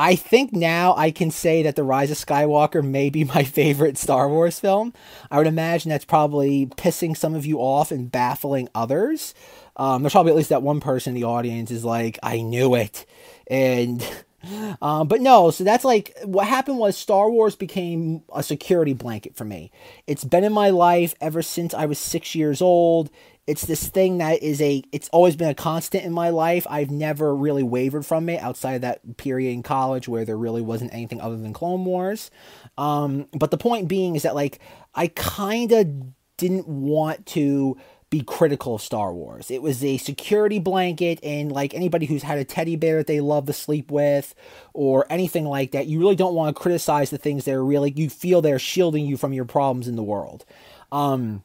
I 0.00 0.16
think 0.16 0.54
now 0.54 0.94
I 0.96 1.10
can 1.10 1.30
say 1.30 1.62
that 1.62 1.76
The 1.76 1.84
Rise 1.84 2.10
of 2.10 2.16
Skywalker 2.16 2.82
may 2.82 3.10
be 3.10 3.24
my 3.34 3.44
favorite 3.44 3.98
Star 3.98 4.30
Wars 4.30 4.58
film. 4.58 4.94
I 5.30 5.36
would 5.36 5.46
imagine 5.46 5.90
that's 5.90 6.06
probably 6.06 6.66
pissing 6.66 7.14
some 7.14 7.34
of 7.34 7.44
you 7.44 7.58
off 7.58 7.90
and 7.90 8.10
baffling 8.10 8.70
others. 8.74 9.34
Um, 9.76 10.02
there's 10.02 10.12
probably 10.12 10.32
at 10.32 10.36
least 10.36 10.48
that 10.48 10.62
one 10.62 10.80
person 10.80 11.14
in 11.14 11.20
the 11.20 11.26
audience 11.26 11.70
is 11.70 11.84
like, 11.84 12.18
I 12.22 12.40
knew 12.40 12.74
it. 12.74 13.04
And 13.46 14.02
um, 14.82 15.06
but 15.06 15.20
no, 15.20 15.50
so 15.50 15.64
that's 15.64 15.84
like 15.84 16.16
what 16.24 16.46
happened 16.46 16.78
was 16.78 16.96
Star 16.96 17.30
Wars 17.30 17.54
became 17.54 18.22
a 18.34 18.42
security 18.42 18.94
blanket 18.94 19.36
for 19.36 19.44
me. 19.44 19.70
It's 20.06 20.24
been 20.24 20.44
in 20.44 20.52
my 20.54 20.70
life 20.70 21.14
ever 21.20 21.42
since 21.42 21.74
I 21.74 21.84
was 21.84 21.98
six 21.98 22.34
years 22.34 22.62
old. 22.62 23.10
It's 23.50 23.66
this 23.66 23.88
thing 23.88 24.18
that 24.18 24.42
is 24.42 24.62
a, 24.62 24.82
it's 24.92 25.08
always 25.10 25.34
been 25.34 25.50
a 25.50 25.54
constant 25.54 26.04
in 26.04 26.12
my 26.12 26.30
life. 26.30 26.66
I've 26.70 26.90
never 26.90 27.34
really 27.34 27.64
wavered 27.64 28.06
from 28.06 28.28
it 28.28 28.40
outside 28.40 28.74
of 28.74 28.80
that 28.82 29.16
period 29.16 29.52
in 29.52 29.62
college 29.62 30.06
where 30.08 30.24
there 30.24 30.38
really 30.38 30.62
wasn't 30.62 30.94
anything 30.94 31.20
other 31.20 31.36
than 31.36 31.52
Clone 31.52 31.84
Wars. 31.84 32.30
Um, 32.78 33.26
but 33.32 33.50
the 33.50 33.58
point 33.58 33.88
being 33.88 34.14
is 34.14 34.22
that 34.22 34.34
like 34.34 34.60
I 34.94 35.08
kind 35.08 35.72
of 35.72 35.86
didn't 36.36 36.68
want 36.68 37.26
to 37.26 37.76
be 38.10 38.22
critical 38.22 38.74
of 38.74 38.82
Star 38.82 39.12
Wars. 39.12 39.50
It 39.50 39.62
was 39.62 39.84
a 39.84 39.96
security 39.96 40.58
blanket, 40.58 41.20
and 41.22 41.52
like 41.52 41.74
anybody 41.74 42.06
who's 42.06 42.24
had 42.24 42.38
a 42.38 42.44
teddy 42.44 42.74
bear 42.74 42.98
that 42.98 43.06
they 43.06 43.20
love 43.20 43.46
to 43.46 43.52
sleep 43.52 43.90
with, 43.90 44.34
or 44.74 45.06
anything 45.10 45.44
like 45.44 45.70
that, 45.72 45.86
you 45.86 46.00
really 46.00 46.16
don't 46.16 46.34
want 46.34 46.54
to 46.54 46.60
criticize 46.60 47.10
the 47.10 47.18
things 47.18 47.44
that 47.44 47.54
are 47.54 47.64
really 47.64 47.92
you 47.94 48.10
feel 48.10 48.42
they're 48.42 48.58
shielding 48.58 49.06
you 49.06 49.16
from 49.16 49.32
your 49.32 49.44
problems 49.44 49.86
in 49.86 49.94
the 49.94 50.02
world. 50.02 50.44
Um, 50.90 51.44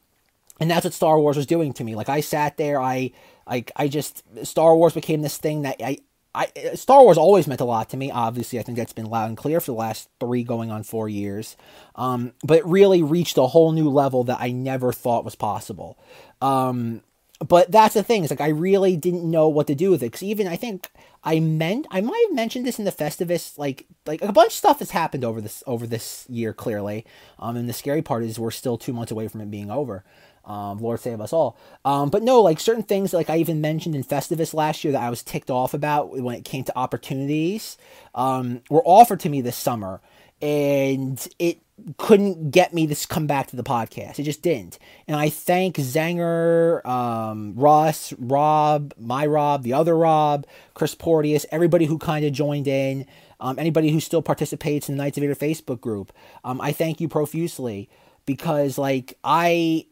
and 0.59 0.69
that's 0.69 0.83
what 0.83 0.93
Star 0.93 1.19
Wars 1.19 1.37
was 1.37 1.45
doing 1.45 1.73
to 1.73 1.83
me. 1.83 1.95
Like 1.95 2.09
I 2.09 2.21
sat 2.21 2.57
there, 2.57 2.81
I 2.81 3.11
like 3.47 3.71
I 3.75 3.87
just 3.87 4.23
Star 4.45 4.75
Wars 4.75 4.93
became 4.93 5.21
this 5.21 5.37
thing 5.37 5.63
that 5.63 5.77
I 5.81 5.99
I 6.33 6.47
Star 6.75 7.01
Wars 7.03 7.17
always 7.17 7.47
meant 7.47 7.61
a 7.61 7.65
lot 7.65 7.89
to 7.89 7.97
me. 7.97 8.11
Obviously, 8.11 8.59
I 8.59 8.63
think 8.63 8.77
that's 8.77 8.93
been 8.93 9.09
loud 9.09 9.29
and 9.29 9.37
clear 9.37 9.59
for 9.59 9.71
the 9.71 9.77
last 9.77 10.09
three, 10.19 10.43
going 10.43 10.71
on 10.71 10.83
four 10.83 11.07
years. 11.07 11.55
Um, 11.95 12.33
but 12.43 12.59
it 12.59 12.65
really 12.65 13.01
reached 13.01 13.37
a 13.37 13.47
whole 13.47 13.71
new 13.71 13.89
level 13.89 14.23
that 14.25 14.39
I 14.39 14.51
never 14.51 14.91
thought 14.91 15.25
was 15.25 15.35
possible. 15.35 15.97
Um, 16.41 17.01
but 17.39 17.71
that's 17.71 17.93
the 17.93 18.03
thing. 18.03 18.23
It's 18.23 18.31
like 18.31 18.41
I 18.41 18.49
really 18.49 18.95
didn't 18.97 19.29
know 19.29 19.47
what 19.47 19.67
to 19.67 19.75
do 19.75 19.91
with 19.91 20.03
it 20.03 20.07
because 20.07 20.23
even 20.23 20.47
I 20.47 20.55
think 20.55 20.89
I 21.25 21.39
meant 21.39 21.87
I 21.89 22.01
might 22.01 22.25
have 22.29 22.35
mentioned 22.35 22.65
this 22.65 22.77
in 22.77 22.85
the 22.85 22.91
Festivus. 22.91 23.57
Like 23.57 23.87
like 24.05 24.21
a 24.21 24.31
bunch 24.31 24.49
of 24.49 24.53
stuff 24.53 24.79
has 24.79 24.91
happened 24.91 25.25
over 25.25 25.41
this 25.41 25.63
over 25.65 25.87
this 25.87 26.25
year. 26.29 26.53
Clearly, 26.53 27.05
um, 27.39 27.57
and 27.57 27.67
the 27.67 27.73
scary 27.73 28.03
part 28.03 28.23
is 28.23 28.39
we're 28.39 28.51
still 28.51 28.77
two 28.77 28.93
months 28.93 29.11
away 29.11 29.27
from 29.27 29.41
it 29.41 29.49
being 29.51 29.71
over. 29.71 30.05
Um, 30.45 30.77
Lord 30.77 30.99
save 30.99 31.21
us 31.21 31.33
all. 31.33 31.57
Um, 31.83 32.09
but 32.11 32.21
no, 32.21 32.39
like 32.39 32.59
certain 32.59 32.83
things, 32.83 33.13
like 33.13 33.31
I 33.31 33.37
even 33.37 33.61
mentioned 33.61 33.95
in 33.95 34.03
Festivus 34.03 34.53
last 34.53 34.83
year 34.83 34.93
that 34.93 35.01
I 35.01 35.09
was 35.09 35.23
ticked 35.23 35.49
off 35.49 35.73
about 35.73 36.19
when 36.19 36.35
it 36.35 36.45
came 36.45 36.63
to 36.65 36.77
opportunities, 36.77 37.77
um, 38.13 38.61
were 38.69 38.83
offered 38.85 39.19
to 39.21 39.29
me 39.29 39.41
this 39.41 39.57
summer, 39.57 40.01
and 40.41 41.27
it 41.39 41.59
couldn't 41.97 42.51
get 42.51 42.73
me 42.73 42.87
to 42.87 43.07
come 43.07 43.27
back 43.27 43.47
to 43.47 43.55
the 43.55 43.63
podcast. 43.63 44.17
It 44.17 44.23
just 44.23 44.41
didn't. 44.41 44.79
And 45.07 45.17
I 45.17 45.29
thank 45.29 45.75
Zanger, 45.75 46.85
um, 46.85 47.53
Russ, 47.55 48.13
Rob, 48.17 48.93
my 48.97 49.25
Rob, 49.25 49.63
the 49.63 49.73
other 49.73 49.97
Rob, 49.97 50.47
Chris 50.73 50.95
Porteous, 50.95 51.45
everybody 51.51 51.85
who 51.85 51.97
kind 51.97 52.25
of 52.25 52.31
joined 52.31 52.67
in, 52.67 53.05
um, 53.39 53.59
anybody 53.59 53.89
who 53.91 53.99
still 53.99 54.21
participates 54.21 54.87
in 54.87 54.95
the 54.95 55.03
Knights 55.03 55.17
of 55.17 55.21
Vader 55.21 55.35
Facebook 55.35 55.81
group. 55.81 56.13
Um, 56.43 56.61
I 56.61 56.71
thank 56.71 57.01
you 57.01 57.09
profusely 57.09 57.89
because, 58.25 58.77
like, 58.77 59.17
I 59.23 59.85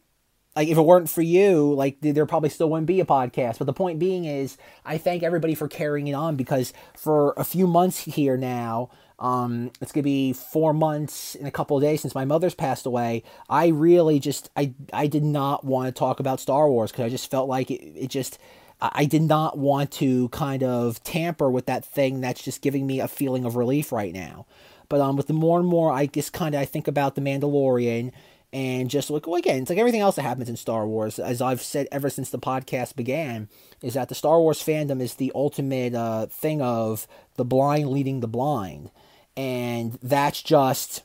like 0.56 0.68
if 0.68 0.78
it 0.78 0.82
weren't 0.82 1.10
for 1.10 1.22
you 1.22 1.74
like 1.74 1.98
there 2.02 2.26
probably 2.26 2.50
still 2.50 2.70
wouldn't 2.70 2.88
be 2.88 3.00
a 3.00 3.06
podcast 3.06 3.58
but 3.58 3.66
the 3.66 3.74
point 3.74 3.98
being 3.98 4.26
is 4.26 4.58
i 4.86 4.98
thank 5.00 5.24
everybody 5.24 5.56
for 5.56 5.68
carrying 5.68 6.08
it 6.08 6.14
on 6.14 6.36
because 6.36 6.74
for 6.96 7.34
a 7.38 7.44
few 7.44 7.66
months 7.66 8.00
here 8.00 8.38
now 8.38 8.90
um, 9.20 9.72
it's 9.82 9.92
gonna 9.92 10.04
be 10.04 10.34
four 10.34 10.74
months 10.74 11.36
in 11.36 11.46
a 11.46 11.52
couple 11.52 11.78
of 11.78 11.84
days 11.84 12.02
since 12.02 12.16
my 12.16 12.26
mother's 12.26 12.56
passed 12.56 12.86
away. 12.86 13.24
I 13.50 13.68
really 13.68 14.20
just 14.20 14.50
I 14.56 14.74
I 14.92 15.08
did 15.08 15.24
not 15.24 15.64
want 15.64 15.88
to 15.88 15.98
talk 15.98 16.20
about 16.20 16.40
Star 16.40 16.70
Wars 16.70 16.92
because 16.92 17.06
I 17.06 17.10
just 17.10 17.30
felt 17.30 17.48
like 17.48 17.72
it, 17.72 17.82
it 17.96 18.10
just 18.10 18.38
I 18.82 19.06
did 19.06 19.22
not 19.22 19.58
want 19.58 19.92
to 19.94 20.28
kind 20.30 20.62
of 20.62 21.02
tamper 21.04 21.50
with 21.50 21.68
that 21.68 21.86
thing 21.86 22.20
that's 22.20 22.44
just 22.44 22.62
giving 22.62 22.86
me 22.86 23.00
a 23.00 23.08
feeling 23.08 23.46
of 23.46 23.56
relief 23.56 23.92
right 23.92 24.14
now. 24.14 24.46
But 24.90 25.00
um, 25.00 25.16
with 25.16 25.28
the 25.28 25.34
more 25.34 25.60
and 25.60 25.68
more 25.68 25.92
I 25.92 26.08
just 26.08 26.34
kind 26.34 26.54
of 26.54 26.62
I 26.62 26.66
think 26.66 26.88
about 26.88 27.16
the 27.16 27.22
Mandalorian 27.22 28.12
and 28.54 28.90
just 28.90 29.10
look 29.10 29.28
well, 29.28 29.36
again 29.36 29.64
it's 29.64 29.70
like 29.70 29.80
everything 29.80 30.00
else 30.00 30.16
that 30.16 30.22
happens 30.22 30.48
in 30.48 30.56
star 30.56 30.88
wars 30.88 31.18
as 31.20 31.42
i've 31.42 31.62
said 31.62 31.88
ever 31.92 32.10
since 32.10 32.30
the 32.30 32.40
podcast 32.40 32.96
began 32.96 33.50
is 33.84 33.96
that 33.96 34.10
the 34.10 34.16
star 34.16 34.40
wars 34.40 34.64
fandom 34.64 35.02
is 35.02 35.16
the 35.16 35.32
ultimate 35.36 35.94
uh, 35.94 36.26
thing 36.28 36.62
of 36.62 37.06
the 37.36 37.46
blind 37.46 37.90
leading 37.90 38.22
the 38.22 38.28
blind. 38.28 38.90
And 39.36 40.00
that's 40.02 40.42
just 40.42 41.04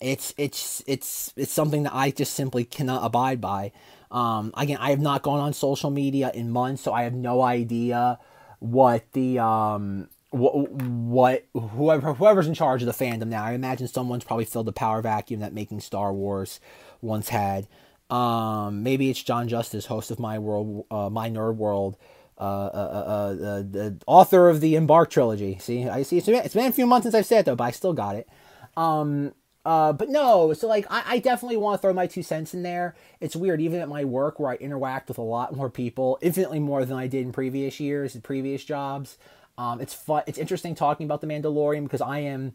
it's 0.00 0.34
it's 0.36 0.82
it's 0.86 1.32
it's 1.36 1.52
something 1.52 1.84
that 1.84 1.94
i 1.94 2.10
just 2.10 2.34
simply 2.34 2.64
cannot 2.64 3.04
abide 3.04 3.40
by. 3.40 3.72
Um, 4.10 4.52
again 4.58 4.76
i 4.78 4.90
have 4.90 5.00
not 5.00 5.22
gone 5.22 5.40
on 5.40 5.54
social 5.54 5.90
media 5.90 6.30
in 6.34 6.50
months 6.50 6.82
so 6.82 6.92
i 6.92 7.04
have 7.04 7.14
no 7.14 7.40
idea 7.40 8.18
what 8.58 9.10
the 9.12 9.38
um, 9.38 10.08
what, 10.32 10.70
what 10.70 11.46
whoever 11.54 12.14
whoever's 12.14 12.48
in 12.48 12.54
charge 12.54 12.82
of 12.82 12.86
the 12.86 13.04
fandom 13.04 13.28
now. 13.28 13.44
I 13.44 13.52
imagine 13.52 13.86
someone's 13.86 14.24
probably 14.24 14.46
filled 14.46 14.66
the 14.66 14.72
power 14.72 15.02
vacuum 15.02 15.40
that 15.40 15.52
making 15.52 15.80
Star 15.80 16.12
Wars 16.12 16.58
once 17.00 17.28
had. 17.28 17.68
Um, 18.10 18.82
maybe 18.82 19.10
it's 19.10 19.22
John 19.22 19.48
Justice, 19.48 19.86
host 19.86 20.10
of 20.10 20.18
My 20.18 20.38
World, 20.38 20.86
uh, 20.90 21.08
My 21.10 21.30
Nerd 21.30 21.56
World, 21.56 21.96
uh, 22.38 22.42
uh, 22.42 23.36
uh, 23.40 23.44
uh 23.44 23.62
the 23.62 23.98
author 24.06 24.48
of 24.48 24.60
the 24.60 24.74
Embark 24.74 25.10
trilogy. 25.10 25.58
See, 25.60 25.88
I 25.88 26.02
see. 26.02 26.18
It's 26.18 26.26
been, 26.26 26.44
it's 26.44 26.54
been 26.54 26.66
a 26.66 26.72
few 26.72 26.86
months 26.86 27.04
since 27.04 27.14
I've 27.14 27.26
said 27.26 27.40
it 27.40 27.46
though, 27.46 27.56
but 27.56 27.64
I 27.64 27.70
still 27.70 27.92
got 27.92 28.16
it. 28.16 28.28
Um, 28.76 29.32
uh, 29.64 29.92
but 29.92 30.08
no, 30.08 30.52
so 30.54 30.66
like 30.66 30.86
I, 30.90 31.02
I 31.06 31.18
definitely 31.18 31.56
want 31.56 31.78
to 31.78 31.82
throw 31.82 31.92
my 31.92 32.06
two 32.06 32.22
cents 32.22 32.52
in 32.52 32.62
there. 32.62 32.96
It's 33.20 33.36
weird, 33.36 33.60
even 33.60 33.80
at 33.80 33.88
my 33.88 34.04
work 34.04 34.40
where 34.40 34.50
I 34.50 34.56
interact 34.56 35.08
with 35.08 35.18
a 35.18 35.22
lot 35.22 35.54
more 35.54 35.70
people, 35.70 36.18
infinitely 36.20 36.58
more 36.58 36.84
than 36.84 36.96
I 36.96 37.06
did 37.06 37.24
in 37.24 37.32
previous 37.32 37.78
years, 37.78 38.16
previous 38.16 38.64
jobs. 38.64 39.18
Um, 39.62 39.80
it's 39.80 39.94
fun. 39.94 40.24
It's 40.26 40.38
interesting 40.38 40.74
talking 40.74 41.04
about 41.04 41.20
the 41.20 41.28
Mandalorian 41.28 41.84
because 41.84 42.00
I 42.00 42.18
am, 42.18 42.52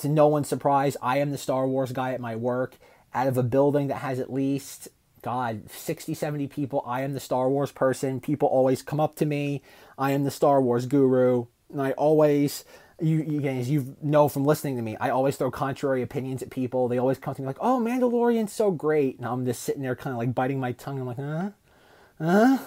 to 0.00 0.08
no 0.08 0.28
one's 0.28 0.48
surprise, 0.48 0.94
I 1.00 1.18
am 1.18 1.30
the 1.30 1.38
Star 1.38 1.66
Wars 1.66 1.92
guy 1.92 2.12
at 2.12 2.20
my 2.20 2.36
work. 2.36 2.76
Out 3.14 3.26
of 3.26 3.38
a 3.38 3.42
building 3.42 3.86
that 3.86 3.96
has 3.96 4.20
at 4.20 4.30
least, 4.30 4.88
God, 5.22 5.70
60, 5.70 6.12
70 6.12 6.46
people, 6.48 6.84
I 6.86 7.00
am 7.00 7.14
the 7.14 7.20
Star 7.20 7.48
Wars 7.48 7.72
person. 7.72 8.20
People 8.20 8.48
always 8.48 8.82
come 8.82 9.00
up 9.00 9.16
to 9.16 9.24
me. 9.24 9.62
I 9.96 10.10
am 10.10 10.24
the 10.24 10.30
Star 10.30 10.60
Wars 10.60 10.84
guru. 10.84 11.46
And 11.72 11.80
I 11.80 11.92
always, 11.92 12.66
you, 13.00 13.22
you 13.22 13.40
guys, 13.40 13.70
you 13.70 13.96
know 14.02 14.28
from 14.28 14.44
listening 14.44 14.76
to 14.76 14.82
me, 14.82 14.94
I 15.00 15.08
always 15.08 15.38
throw 15.38 15.50
contrary 15.50 16.02
opinions 16.02 16.42
at 16.42 16.50
people. 16.50 16.86
They 16.86 16.98
always 16.98 17.16
come 17.16 17.34
to 17.34 17.40
me 17.40 17.46
like, 17.46 17.56
oh, 17.62 17.80
Mandalorian's 17.80 18.52
so 18.52 18.70
great. 18.70 19.16
And 19.16 19.26
I'm 19.26 19.46
just 19.46 19.62
sitting 19.62 19.80
there 19.80 19.96
kind 19.96 20.12
of 20.12 20.18
like 20.18 20.34
biting 20.34 20.60
my 20.60 20.72
tongue. 20.72 21.00
I'm 21.00 21.06
like, 21.06 21.16
huh? 21.16 21.50
Huh? 22.20 22.58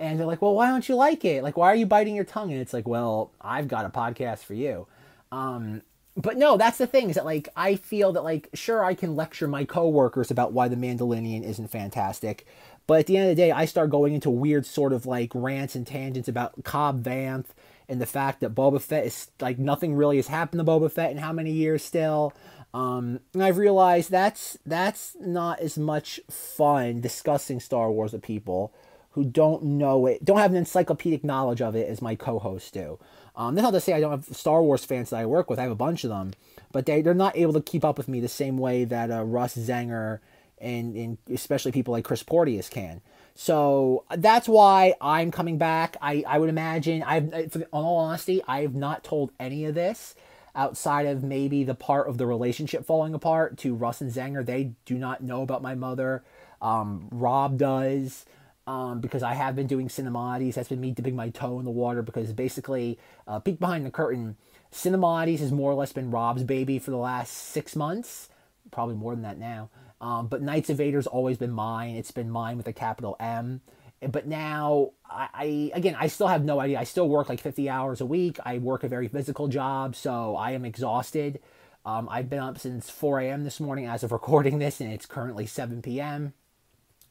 And 0.00 0.18
they're 0.18 0.26
like, 0.26 0.40
well, 0.40 0.54
why 0.54 0.68
don't 0.68 0.88
you 0.88 0.96
like 0.96 1.26
it? 1.26 1.42
Like, 1.42 1.58
why 1.58 1.66
are 1.66 1.74
you 1.74 1.84
biting 1.84 2.16
your 2.16 2.24
tongue? 2.24 2.50
And 2.50 2.60
it's 2.60 2.72
like, 2.72 2.88
well, 2.88 3.32
I've 3.38 3.68
got 3.68 3.84
a 3.84 3.90
podcast 3.90 4.44
for 4.44 4.54
you. 4.54 4.86
Um, 5.30 5.82
but 6.16 6.38
no, 6.38 6.56
that's 6.56 6.78
the 6.78 6.86
thing 6.86 7.10
is 7.10 7.16
that 7.16 7.26
like 7.26 7.50
I 7.54 7.76
feel 7.76 8.12
that 8.14 8.24
like 8.24 8.48
sure 8.54 8.82
I 8.82 8.94
can 8.94 9.14
lecture 9.14 9.46
my 9.46 9.64
coworkers 9.64 10.30
about 10.30 10.52
why 10.52 10.68
the 10.68 10.76
Mandalorian 10.76 11.44
isn't 11.44 11.70
fantastic, 11.70 12.46
but 12.86 13.00
at 13.00 13.06
the 13.06 13.18
end 13.18 13.30
of 13.30 13.36
the 13.36 13.42
day, 13.42 13.52
I 13.52 13.66
start 13.66 13.90
going 13.90 14.14
into 14.14 14.30
weird 14.30 14.66
sort 14.66 14.92
of 14.92 15.06
like 15.06 15.30
rants 15.34 15.76
and 15.76 15.86
tangents 15.86 16.28
about 16.28 16.64
Cobb 16.64 17.04
Vanth 17.04 17.46
and 17.88 18.00
the 18.00 18.06
fact 18.06 18.40
that 18.40 18.54
Boba 18.54 18.80
Fett 18.80 19.04
is 19.04 19.30
like 19.38 19.58
nothing 19.58 19.94
really 19.94 20.16
has 20.16 20.28
happened 20.28 20.60
to 20.60 20.64
Boba 20.64 20.90
Fett 20.90 21.10
in 21.10 21.18
how 21.18 21.32
many 21.32 21.52
years 21.52 21.84
still. 21.84 22.32
Um, 22.72 23.20
and 23.34 23.42
I've 23.42 23.58
realized 23.58 24.10
that's 24.10 24.56
that's 24.64 25.14
not 25.20 25.60
as 25.60 25.76
much 25.76 26.20
fun 26.30 27.02
discussing 27.02 27.60
Star 27.60 27.90
Wars 27.90 28.12
with 28.12 28.22
people 28.22 28.72
who 29.12 29.24
don't 29.24 29.62
know 29.62 30.06
it, 30.06 30.24
don't 30.24 30.38
have 30.38 30.52
an 30.52 30.56
encyclopedic 30.56 31.24
knowledge 31.24 31.60
of 31.60 31.74
it 31.74 31.88
as 31.88 32.00
my 32.00 32.14
co-hosts 32.14 32.70
do. 32.70 32.98
Um, 33.36 33.54
that's 33.54 33.62
not 33.62 33.72
to 33.72 33.80
say 33.80 33.92
I 33.92 34.00
don't 34.00 34.10
have 34.10 34.36
Star 34.36 34.62
Wars 34.62 34.84
fans 34.84 35.10
that 35.10 35.16
I 35.16 35.26
work 35.26 35.48
with. 35.48 35.58
I 35.58 35.62
have 35.62 35.70
a 35.72 35.76
bunch 35.76 36.04
of 36.04 36.10
them, 36.10 36.32
but 36.72 36.86
they 36.86 37.02
they're 37.02 37.14
not 37.14 37.36
able 37.36 37.52
to 37.54 37.60
keep 37.60 37.84
up 37.84 37.96
with 37.96 38.08
me 38.08 38.20
the 38.20 38.28
same 38.28 38.58
way 38.58 38.84
that 38.84 39.10
uh, 39.10 39.22
Russ 39.24 39.56
Zanger 39.56 40.20
and 40.58 40.96
and 40.96 41.18
especially 41.32 41.72
people 41.72 41.92
like 41.92 42.04
Chris 42.04 42.22
Porteous 42.22 42.68
can. 42.68 43.00
So 43.34 44.04
that's 44.14 44.48
why 44.48 44.94
I'm 45.00 45.30
coming 45.30 45.56
back. 45.56 45.96
I, 46.02 46.24
I 46.26 46.38
would 46.38 46.50
imagine 46.50 47.02
I've 47.02 47.32
in 47.32 47.64
all 47.72 47.98
honesty 47.98 48.42
I 48.46 48.62
have 48.62 48.74
not 48.74 49.04
told 49.04 49.32
any 49.40 49.64
of 49.64 49.74
this 49.74 50.14
outside 50.54 51.06
of 51.06 51.22
maybe 51.22 51.64
the 51.64 51.74
part 51.74 52.08
of 52.08 52.18
the 52.18 52.26
relationship 52.26 52.84
falling 52.84 53.14
apart 53.14 53.56
to 53.58 53.74
Russ 53.74 54.00
and 54.00 54.12
Zanger. 54.12 54.44
They 54.44 54.72
do 54.84 54.98
not 54.98 55.22
know 55.22 55.42
about 55.42 55.62
my 55.62 55.74
mother. 55.74 56.22
Um, 56.60 57.08
Rob 57.10 57.56
does 57.56 58.26
um, 58.70 59.00
because 59.00 59.24
I 59.24 59.34
have 59.34 59.56
been 59.56 59.66
doing 59.66 59.88
Cinemodities. 59.88 60.54
That's 60.54 60.68
been 60.68 60.80
me 60.80 60.92
dipping 60.92 61.16
my 61.16 61.30
toe 61.30 61.58
in 61.58 61.64
the 61.64 61.72
water 61.72 62.02
because 62.02 62.32
basically, 62.32 63.00
uh, 63.26 63.40
peek 63.40 63.58
behind 63.58 63.84
the 63.84 63.90
curtain, 63.90 64.36
Cinemodities 64.72 65.40
has 65.40 65.50
more 65.50 65.72
or 65.72 65.74
less 65.74 65.92
been 65.92 66.12
Rob's 66.12 66.44
baby 66.44 66.78
for 66.78 66.92
the 66.92 66.96
last 66.96 67.32
six 67.32 67.74
months, 67.74 68.28
probably 68.70 68.94
more 68.94 69.12
than 69.12 69.22
that 69.22 69.38
now. 69.38 69.70
Um, 70.00 70.28
but 70.28 70.40
Knights 70.40 70.70
of 70.70 70.76
Vader's 70.76 71.08
always 71.08 71.36
been 71.36 71.50
mine. 71.50 71.96
It's 71.96 72.12
been 72.12 72.30
mine 72.30 72.56
with 72.56 72.68
a 72.68 72.72
capital 72.72 73.16
M. 73.18 73.60
But 74.08 74.28
now, 74.28 74.92
I, 75.04 75.28
I 75.34 75.70
again, 75.74 75.96
I 75.98 76.06
still 76.06 76.28
have 76.28 76.44
no 76.44 76.60
idea. 76.60 76.78
I 76.78 76.84
still 76.84 77.08
work 77.08 77.28
like 77.28 77.40
50 77.40 77.68
hours 77.68 78.00
a 78.00 78.06
week. 78.06 78.38
I 78.46 78.58
work 78.58 78.84
a 78.84 78.88
very 78.88 79.08
physical 79.08 79.48
job, 79.48 79.96
so 79.96 80.36
I 80.36 80.52
am 80.52 80.64
exhausted. 80.64 81.40
Um, 81.84 82.08
I've 82.08 82.30
been 82.30 82.38
up 82.38 82.58
since 82.58 82.88
4 82.88 83.18
a.m. 83.20 83.42
this 83.42 83.58
morning 83.58 83.86
as 83.86 84.04
of 84.04 84.12
recording 84.12 84.60
this, 84.60 84.80
and 84.80 84.92
it's 84.92 85.06
currently 85.06 85.44
7 85.44 85.82
p.m. 85.82 86.34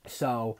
So 0.08 0.58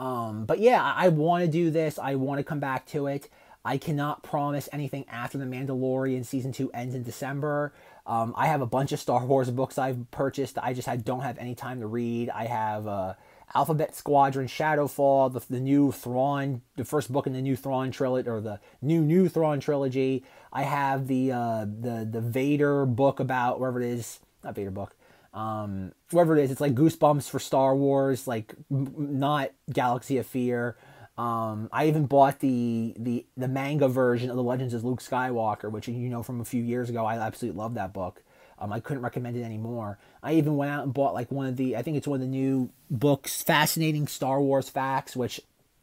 um, 0.00 0.46
but 0.46 0.58
yeah, 0.60 0.82
I, 0.82 1.06
I 1.06 1.08
want 1.08 1.44
to 1.44 1.50
do 1.50 1.70
this. 1.70 1.98
I 1.98 2.14
want 2.14 2.38
to 2.38 2.44
come 2.44 2.58
back 2.58 2.86
to 2.86 3.06
it. 3.06 3.28
I 3.64 3.76
cannot 3.76 4.22
promise 4.22 4.66
anything 4.72 5.04
after 5.08 5.36
The 5.36 5.44
Mandalorian 5.44 6.24
season 6.24 6.52
two 6.52 6.70
ends 6.72 6.94
in 6.94 7.02
December. 7.02 7.74
Um, 8.06 8.32
I 8.34 8.46
have 8.46 8.62
a 8.62 8.66
bunch 8.66 8.92
of 8.92 8.98
Star 8.98 9.24
Wars 9.26 9.50
books 9.50 9.76
I've 9.76 10.10
purchased. 10.10 10.56
I 10.58 10.72
just 10.72 10.88
I 10.88 10.96
don't 10.96 11.20
have 11.20 11.36
any 11.36 11.54
time 11.54 11.80
to 11.80 11.86
read. 11.86 12.30
I 12.30 12.46
have 12.46 12.86
uh, 12.86 13.14
Alphabet 13.54 13.94
Squadron, 13.94 14.46
Shadowfall, 14.46 15.34
the, 15.34 15.42
the 15.50 15.60
new 15.60 15.92
Thrawn, 15.92 16.62
the 16.76 16.84
first 16.86 17.12
book 17.12 17.26
in 17.26 17.34
the 17.34 17.42
new 17.42 17.54
Thrawn 17.54 17.90
trilogy, 17.90 18.28
or 18.28 18.40
the 18.40 18.58
new 18.80 19.02
new 19.02 19.28
Thrawn 19.28 19.60
trilogy. 19.60 20.24
I 20.50 20.62
have 20.62 21.08
the 21.08 21.32
uh, 21.32 21.66
the 21.66 22.08
the 22.10 22.22
Vader 22.22 22.86
book 22.86 23.20
about 23.20 23.60
wherever 23.60 23.82
it 23.82 23.86
is, 23.86 24.20
not 24.42 24.54
Vader 24.54 24.70
book, 24.70 24.96
um, 25.32 25.92
wherever 26.10 26.36
it 26.36 26.44
is. 26.44 26.50
It's 26.50 26.60
like 26.60 26.74
Goosebumps 26.74 27.28
for 27.28 27.38
Star 27.38 27.74
Wars, 27.74 28.26
like 28.26 28.54
not 28.68 29.50
Galaxy 29.72 30.18
of 30.18 30.26
Fear. 30.26 30.76
Um, 31.18 31.68
I 31.72 31.86
even 31.86 32.06
bought 32.06 32.40
the, 32.40 32.94
the 32.98 33.26
the 33.36 33.48
manga 33.48 33.88
version 33.88 34.30
of 34.30 34.36
the 34.36 34.42
Legends 34.42 34.72
of 34.72 34.84
Luke 34.84 35.00
Skywalker, 35.02 35.70
which 35.70 35.86
you 35.88 36.08
know 36.08 36.22
from 36.22 36.40
a 36.40 36.44
few 36.44 36.62
years 36.62 36.88
ago. 36.88 37.04
I 37.04 37.18
absolutely 37.18 37.58
love 37.58 37.74
that 37.74 37.92
book. 37.92 38.22
Um, 38.58 38.72
I 38.72 38.80
couldn't 38.80 39.02
recommend 39.02 39.36
it 39.36 39.42
anymore. 39.42 39.98
I 40.22 40.34
even 40.34 40.56
went 40.56 40.70
out 40.70 40.84
and 40.84 40.92
bought 40.92 41.14
like 41.14 41.30
one 41.30 41.46
of 41.46 41.56
the 41.56 41.76
I 41.76 41.82
think 41.82 41.96
it's 41.96 42.06
one 42.06 42.16
of 42.16 42.20
the 42.20 42.26
new 42.26 42.70
books, 42.90 43.42
Fascinating 43.42 44.06
Star 44.06 44.40
Wars 44.40 44.68
Facts, 44.68 45.14
which 45.14 45.40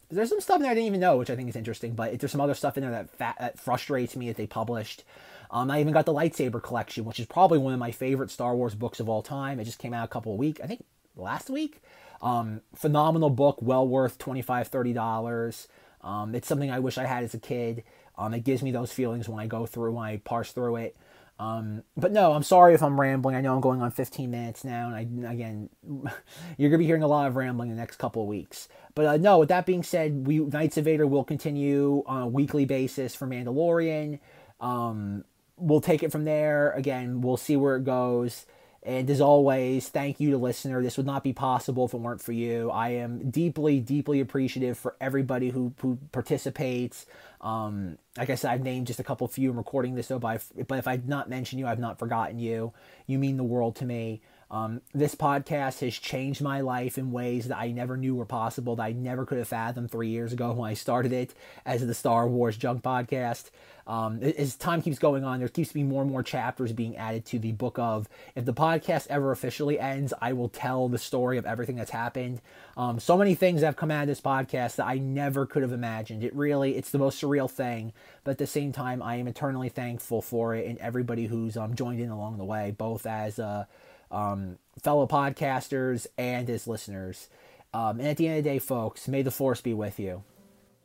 there's 0.09 0.29
some 0.29 0.39
stuff 0.39 0.57
in 0.57 0.63
there 0.63 0.71
I 0.71 0.75
didn't 0.75 0.87
even 0.87 0.99
know, 0.99 1.17
which 1.17 1.29
I 1.29 1.35
think 1.35 1.49
is 1.49 1.55
interesting. 1.55 1.93
But 1.93 2.19
there's 2.19 2.31
some 2.31 2.41
other 2.41 2.53
stuff 2.53 2.77
in 2.77 2.83
there 2.83 2.91
that, 2.91 3.09
fa- 3.09 3.35
that 3.39 3.59
frustrates 3.59 4.15
me 4.15 4.27
that 4.27 4.37
they 4.37 4.47
published. 4.47 5.03
Um, 5.51 5.71
I 5.71 5.79
even 5.79 5.93
got 5.93 6.05
the 6.05 6.13
lightsaber 6.13 6.61
collection, 6.61 7.05
which 7.05 7.19
is 7.19 7.25
probably 7.25 7.57
one 7.57 7.73
of 7.73 7.79
my 7.79 7.91
favorite 7.91 8.31
Star 8.31 8.55
Wars 8.55 8.75
books 8.75 8.99
of 8.99 9.09
all 9.09 9.21
time. 9.21 9.59
It 9.59 9.65
just 9.65 9.79
came 9.79 9.93
out 9.93 10.05
a 10.05 10.09
couple 10.09 10.33
of 10.33 10.39
weeks, 10.39 10.61
I 10.61 10.67
think 10.67 10.85
last 11.15 11.49
week. 11.49 11.81
Um, 12.21 12.61
phenomenal 12.75 13.29
book, 13.29 13.59
well 13.61 13.87
worth 13.87 14.17
$25, 14.17 14.69
$30. 14.69 15.67
Um, 16.01 16.35
it's 16.35 16.47
something 16.47 16.71
I 16.71 16.79
wish 16.79 16.97
I 16.97 17.05
had 17.05 17.23
as 17.23 17.33
a 17.33 17.39
kid. 17.39 17.83
Um, 18.17 18.33
it 18.33 18.43
gives 18.43 18.63
me 18.63 18.71
those 18.71 18.91
feelings 18.91 19.29
when 19.29 19.39
I 19.39 19.47
go 19.47 19.65
through, 19.65 19.93
when 19.93 20.05
I 20.05 20.17
parse 20.17 20.51
through 20.51 20.77
it. 20.77 20.97
Um, 21.39 21.83
but 21.95 22.11
no, 22.11 22.33
I'm 22.33 22.43
sorry 22.43 22.73
if 22.73 22.81
I'm 22.81 22.99
rambling. 22.99 23.35
I 23.35 23.41
know 23.41 23.53
I'm 23.53 23.61
going 23.61 23.81
on 23.81 23.91
15 23.91 24.31
minutes 24.31 24.63
now, 24.63 24.91
and 24.91 25.27
I, 25.27 25.31
again, 25.31 25.69
you're 26.57 26.69
gonna 26.71 26.79
be 26.79 26.85
hearing 26.85 27.03
a 27.03 27.07
lot 27.07 27.27
of 27.27 27.35
rambling 27.35 27.69
in 27.69 27.75
the 27.75 27.81
next 27.81 27.97
couple 27.97 28.23
of 28.23 28.27
weeks. 28.27 28.67
But 28.95 29.05
uh, 29.05 29.17
no, 29.17 29.37
with 29.37 29.49
that 29.49 29.67
being 29.67 29.83
said, 29.83 30.25
we 30.25 30.39
Knights 30.39 30.77
of 30.77 30.85
Vader 30.85 31.05
will 31.05 31.23
continue 31.23 32.03
on 32.07 32.23
a 32.23 32.27
weekly 32.27 32.65
basis 32.65 33.13
for 33.13 33.27
Mandalorian. 33.27 34.19
Um, 34.59 35.25
we'll 35.57 35.81
take 35.81 36.03
it 36.03 36.11
from 36.11 36.25
there. 36.25 36.71
Again, 36.71 37.21
we'll 37.21 37.37
see 37.37 37.55
where 37.55 37.75
it 37.75 37.83
goes. 37.83 38.45
And 38.83 39.09
as 39.09 39.19
always, 39.19 39.89
thank 39.89 40.21
you 40.21 40.31
to 40.31 40.37
listener. 40.37 40.81
This 40.81 40.95
would 40.95 41.05
not 41.05 41.21
be 41.21 41.33
possible 41.33 41.85
if 41.85 41.93
it 41.93 41.97
weren't 41.97 42.21
for 42.21 42.31
you. 42.31 42.69
I 42.71 42.89
am 42.89 43.29
deeply, 43.29 43.81
deeply 43.81 44.21
appreciative 44.21 44.77
for 44.77 44.95
everybody 45.01 45.49
who, 45.49 45.73
who 45.81 45.97
participates. 46.13 47.05
Um, 47.41 47.97
like 48.17 48.29
I 48.29 48.35
said, 48.35 48.51
I've 48.51 48.63
named 48.63 48.87
just 48.87 49.01
a 49.01 49.03
couple 49.03 49.27
few. 49.27 49.51
I'm 49.51 49.57
recording 49.57 49.95
this, 49.95 50.07
though, 50.07 50.19
but, 50.19 50.41
but 50.67 50.79
if 50.79 50.87
I've 50.87 51.07
not 51.07 51.29
mentioned 51.29 51.59
you, 51.59 51.67
I've 51.67 51.79
not 51.79 51.99
forgotten 51.99 52.39
you. 52.39 52.71
You 53.07 53.19
mean 53.19 53.35
the 53.35 53.43
world 53.43 53.75
to 53.77 53.85
me. 53.85 54.21
Um, 54.49 54.81
this 54.93 55.13
podcast 55.13 55.81
has 55.81 55.95
changed 55.95 56.41
my 56.41 56.61
life 56.61 56.97
in 56.97 57.11
ways 57.11 57.47
that 57.49 57.57
I 57.57 57.71
never 57.71 57.97
knew 57.97 58.15
were 58.15 58.25
possible, 58.25 58.75
that 58.77 58.83
I 58.83 58.91
never 58.93 59.25
could 59.25 59.37
have 59.37 59.47
fathomed 59.47 59.91
three 59.91 60.09
years 60.09 60.31
ago 60.31 60.53
when 60.53 60.69
I 60.69 60.73
started 60.73 61.11
it 61.11 61.33
as 61.65 61.85
the 61.85 61.93
Star 61.93 62.27
Wars 62.27 62.55
Junk 62.55 62.81
Podcast. 62.81 63.49
Um, 63.87 64.19
as 64.21 64.55
time 64.55 64.81
keeps 64.81 64.99
going 64.99 65.23
on, 65.23 65.39
there 65.39 65.47
keeps 65.47 65.71
being 65.71 65.87
more 65.87 66.01
and 66.01 66.11
more 66.11 66.21
chapters 66.21 66.73
being 66.73 66.97
added 66.97 67.25
to 67.27 67.39
the 67.39 67.53
book 67.53 67.79
of. 67.79 68.09
If 68.35 68.43
the 68.43 68.53
podcast 68.53 69.07
ever 69.09 69.31
officially 69.31 69.79
ends, 69.79 70.13
I 70.21 70.33
will 70.33 70.49
tell 70.49 70.89
the 70.89 70.97
story 70.97 71.37
of 71.37 71.45
everything 71.45 71.77
that's 71.77 71.91
happened. 71.91 72.41
Um, 72.75 72.99
so 72.99 73.17
many 73.17 73.33
things 73.33 73.61
have 73.61 73.77
come 73.77 73.89
out 73.89 74.01
of 74.03 74.07
this 74.07 74.19
podcast 74.19 74.75
that 74.75 74.87
I 74.87 74.97
never 74.97 75.45
could 75.45 75.61
have 75.61 75.71
imagined. 75.71 76.23
It 76.23 76.35
really, 76.35 76.75
it's 76.75 76.91
the 76.91 76.97
most 76.97 77.21
surreal 77.21 77.49
thing, 77.49 77.93
but 78.25 78.31
at 78.31 78.37
the 78.39 78.47
same 78.47 78.73
time, 78.73 79.01
I 79.01 79.15
am 79.15 79.27
eternally 79.27 79.69
thankful 79.69 80.21
for 80.21 80.53
it 80.53 80.67
and 80.67 80.77
everybody 80.79 81.27
who's 81.27 81.55
um, 81.55 81.73
joined 81.73 82.01
in 82.01 82.09
along 82.09 82.37
the 82.37 82.45
way, 82.45 82.75
both 82.77 83.05
as 83.05 83.39
uh, 83.39 83.65
um, 84.11 84.57
fellow 84.81 85.07
podcasters 85.07 86.07
and 86.17 86.49
as 86.49 86.67
listeners. 86.67 87.29
Um, 87.73 87.99
and 87.99 88.07
at 88.07 88.17
the 88.17 88.27
end 88.27 88.37
of 88.39 88.43
the 88.43 88.49
day, 88.49 88.59
folks, 88.59 89.07
may 89.07 89.21
the 89.21 89.31
force 89.31 89.61
be 89.61 89.73
with 89.73 89.99
you. 89.99 90.23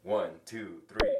One, 0.02 0.30
two, 0.44 0.82
three. 0.88 1.11